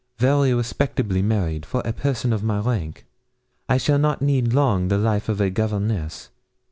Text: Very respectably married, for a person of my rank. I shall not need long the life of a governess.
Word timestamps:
Very 0.17 0.51
respectably 0.51 1.21
married, 1.21 1.63
for 1.63 1.83
a 1.85 1.93
person 1.93 2.33
of 2.33 2.41
my 2.41 2.57
rank. 2.57 3.05
I 3.69 3.77
shall 3.77 3.99
not 3.99 4.19
need 4.19 4.51
long 4.51 4.87
the 4.87 4.97
life 4.97 5.29
of 5.29 5.39
a 5.39 5.51
governess. 5.51 6.31